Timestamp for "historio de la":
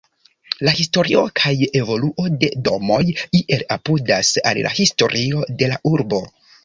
4.81-5.79